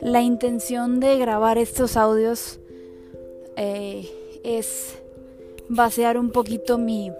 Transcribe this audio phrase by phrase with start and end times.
[0.00, 2.58] La intención de grabar estos audios
[3.56, 4.08] eh,
[4.42, 4.98] es
[5.68, 7.12] vaciar un poquito mi,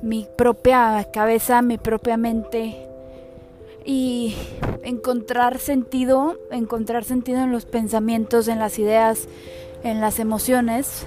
[0.00, 2.88] mi propia cabeza, mi propia mente
[3.84, 4.34] y
[4.82, 9.28] encontrar sentido, encontrar sentido en los pensamientos, en las ideas,
[9.84, 11.06] en las emociones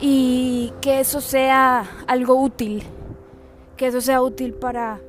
[0.00, 2.84] y que eso sea algo útil,
[3.78, 5.00] que eso sea útil para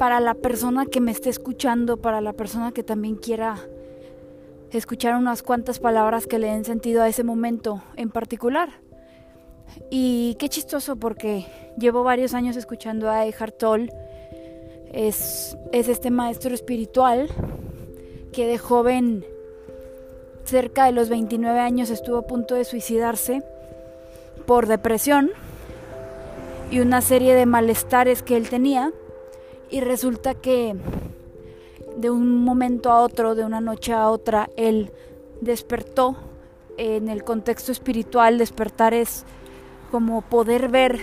[0.00, 3.58] para la persona que me esté escuchando, para la persona que también quiera
[4.70, 8.70] escuchar unas cuantas palabras que le den sentido a ese momento en particular.
[9.90, 11.44] Y qué chistoso porque
[11.76, 13.92] llevo varios años escuchando a Eckhart Tolle.
[14.90, 17.28] Es, es este maestro espiritual
[18.32, 19.26] que de joven,
[20.44, 23.42] cerca de los 29 años, estuvo a punto de suicidarse
[24.46, 25.30] por depresión
[26.70, 28.92] y una serie de malestares que él tenía
[29.70, 30.76] y resulta que
[31.96, 34.92] de un momento a otro, de una noche a otra, él
[35.40, 36.16] despertó
[36.76, 38.38] en el contexto espiritual.
[38.38, 39.24] Despertar es
[39.90, 41.00] como poder ver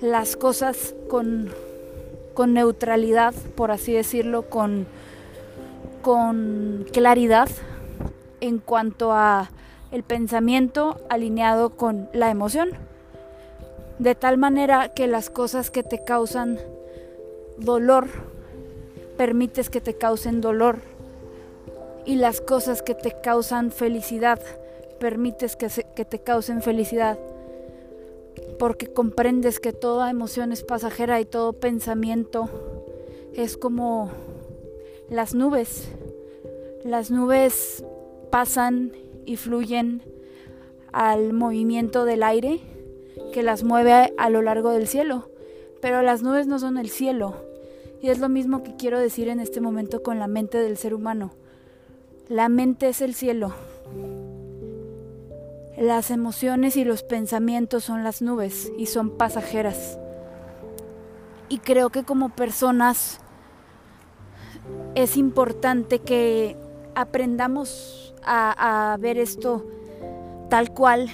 [0.00, 1.50] las cosas con,
[2.34, 4.86] con neutralidad, por así decirlo, con,
[6.02, 7.48] con claridad
[8.40, 9.50] en cuanto a
[9.90, 12.70] el pensamiento alineado con la emoción.
[13.98, 16.58] De tal manera que las cosas que te causan
[17.56, 18.08] dolor,
[19.16, 20.78] permites que te causen dolor.
[22.04, 24.40] Y las cosas que te causan felicidad,
[25.00, 25.68] permites que,
[26.04, 27.18] te causen felicidad.
[28.58, 32.50] Porque comprendes que toda emoción es pasajera y todo pensamiento
[33.32, 34.10] es como
[35.08, 35.88] las nubes.
[36.84, 37.82] Las nubes
[38.30, 38.92] pasan
[39.24, 40.02] y fluyen
[40.92, 42.60] al movimiento del aire
[43.32, 45.30] que las mueve a lo largo del cielo.
[45.80, 47.36] Pero las nubes no son el cielo,
[48.00, 50.94] y es lo mismo que quiero decir en este momento con la mente del ser
[50.94, 51.32] humano.
[52.28, 53.54] La mente es el cielo.
[55.76, 59.98] Las emociones y los pensamientos son las nubes y son pasajeras.
[61.48, 63.20] Y creo que como personas
[64.94, 66.56] es importante que
[66.94, 69.64] aprendamos a, ver esto
[70.48, 71.10] tal cual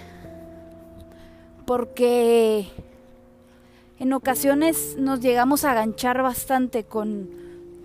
[1.67, 2.69] porque
[3.99, 7.31] en ocasiones nos llegamos a aganchar bastante con,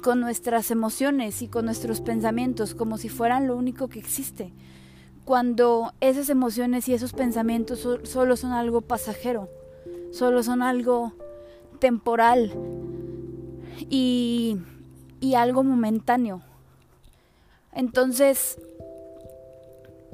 [0.01, 4.51] con nuestras emociones y con nuestros pensamientos como si fueran lo único que existe,
[5.25, 9.49] cuando esas emociones y esos pensamientos solo son algo pasajero,
[10.11, 11.13] solo son algo
[11.79, 12.53] temporal
[13.89, 14.57] y,
[15.19, 16.41] y algo momentáneo.
[17.73, 18.57] Entonces,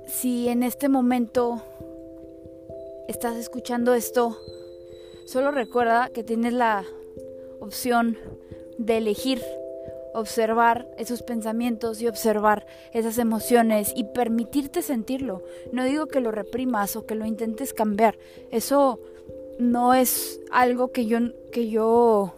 [0.07, 1.63] si en este momento
[3.07, 4.37] estás escuchando esto,
[5.25, 6.83] Solo recuerda que tienes la
[7.59, 8.17] opción
[8.77, 9.41] de elegir
[10.13, 15.41] observar esos pensamientos y observar esas emociones y permitirte sentirlo.
[15.71, 18.17] No digo que lo reprimas o que lo intentes cambiar.
[18.51, 18.99] Eso
[19.57, 21.19] no es algo que yo
[21.51, 22.33] que yo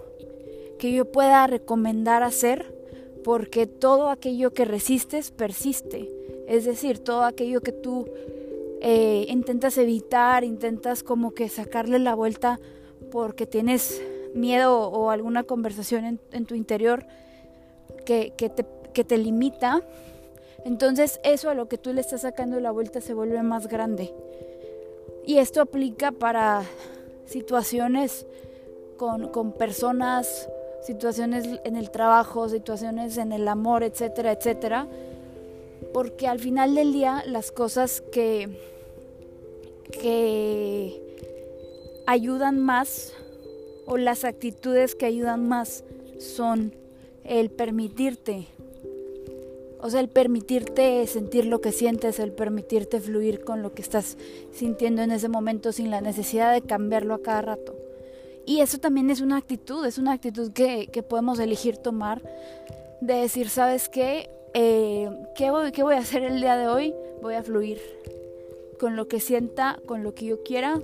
[0.79, 2.73] que yo pueda recomendar hacer
[3.23, 6.09] porque todo aquello que resistes persiste.
[6.47, 8.07] Es decir, todo aquello que tú
[8.81, 12.59] eh, intentas evitar, intentas como que sacarle la vuelta
[13.11, 14.01] porque tienes
[14.33, 17.05] miedo o alguna conversación en, tu interior
[18.05, 19.81] que, te, que te limita,
[20.65, 24.13] entonces eso a lo que tú le estás sacando la vuelta se vuelve más grande.
[25.25, 26.63] Y esto aplica para
[27.25, 28.25] situaciones
[28.97, 30.49] con, con, personas,
[30.83, 34.87] situaciones en el trabajo, situaciones en el amor, etcétera, etcétera.
[35.93, 38.49] Porque al final del día las cosas que,
[39.91, 41.01] que
[42.05, 43.13] ayudan más
[43.85, 45.83] o las actitudes que ayudan más
[46.19, 46.73] son
[47.23, 48.47] el permitirte,
[49.79, 54.17] o sea, el permitirte sentir lo que sientes, el permitirte fluir con lo que estás
[54.51, 57.75] sintiendo en ese momento sin la necesidad de cambiarlo a cada rato.
[58.45, 62.21] Y eso también es una actitud, es una actitud que, podemos elegir tomar,
[63.01, 64.29] de decir, ¿sabes qué?
[64.57, 66.95] Eh, ¿qué, voy, ¿Qué voy a hacer el día de hoy?
[67.21, 67.77] Voy a fluir
[68.79, 70.79] con lo que sienta, con lo que yo quiera,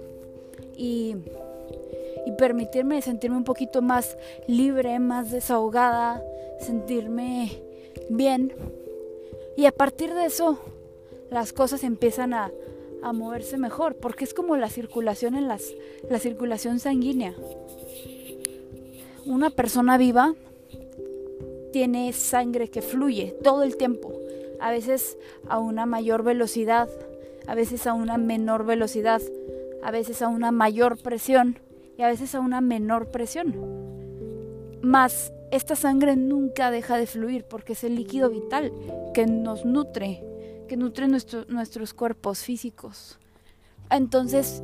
[0.76, 1.16] y,
[2.38, 6.22] permitirme sentirme un poquito más libre, más desahogada,
[6.60, 7.62] sentirme
[8.10, 8.52] bien.
[9.56, 10.60] Y a partir de eso,
[11.30, 12.52] las cosas empiezan a,
[13.14, 17.34] moverse mejor, porque es como la circulación en la circulación sanguínea.
[19.26, 20.36] Una persona viva
[21.72, 24.14] tiene sangre que fluye todo el tiempo,
[24.60, 26.90] a veces a una mayor velocidad,
[27.48, 29.22] a veces a una menor velocidad,
[29.84, 31.60] a veces a una mayor presión
[31.98, 33.56] y a veces a una menor presión.
[34.82, 38.72] Más esta sangre nunca deja de fluir porque es el líquido vital
[39.14, 40.24] que nos nutre,
[40.68, 43.20] que nutre nuestros cuerpos físicos.
[43.90, 44.64] Entonces,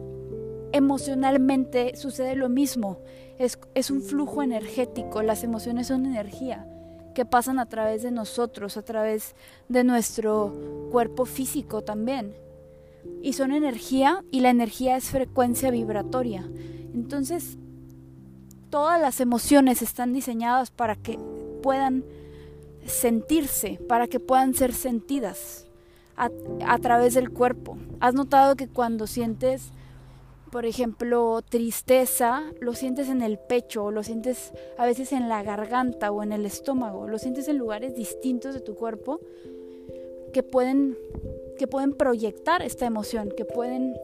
[0.72, 3.00] emocionalmente sucede lo mismo.
[3.38, 6.66] Es, es un flujo energético, las emociones son energía
[7.18, 9.34] que pasan a través de nosotros, a través
[9.70, 10.54] de nuestro
[10.92, 12.36] cuerpo físico también.
[13.24, 16.48] Y son energía y la energía es frecuencia vibratoria.
[16.94, 17.58] Entonces,
[18.70, 21.18] todas las emociones están diseñadas para que
[21.64, 22.06] puedan
[22.86, 25.66] sentirse, para que puedan ser sentidas
[26.18, 26.30] a,
[26.68, 27.80] a través del cuerpo.
[28.00, 29.72] ¿Has notado que cuando sientes
[30.52, 36.12] por ejemplo, tristeza, lo sientes en el pecho, lo sientes a veces en la garganta
[36.12, 39.20] o en el estómago, lo sientes en lugares distintos de tu cuerpo
[40.34, 40.98] que pueden,
[41.58, 43.96] que pueden proyectar esta emoción, que pueden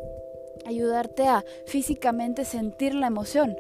[0.65, 3.55] ayudarte a físicamente sentir la emoción.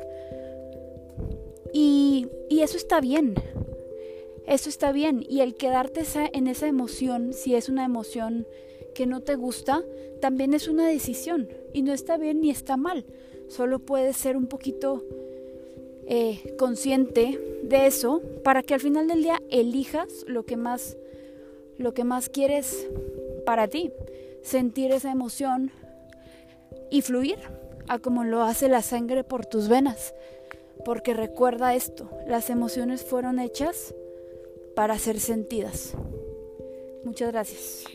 [1.73, 3.35] Y, y eso está bien,
[4.45, 5.25] eso está bien.
[5.27, 6.03] Y el quedarte
[6.33, 8.47] en esa emoción, si es una emoción
[8.93, 9.83] que no te gusta,
[10.21, 13.05] también es una decisión y no está bien ni está mal.
[13.47, 15.03] Solo puedes ser un poquito
[16.07, 20.97] eh, consciente de eso para que al final del día elijas lo que más
[21.77, 22.87] lo que más quieres
[23.45, 23.91] para ti,
[24.41, 25.71] sentir esa emoción
[26.91, 27.39] y fluir
[27.87, 30.13] a como lo hace la sangre por tus venas.
[30.85, 33.93] Porque recuerda esto, las emociones fueron hechas
[34.75, 35.93] para ser sentidas.
[37.03, 37.85] Muchas gracias.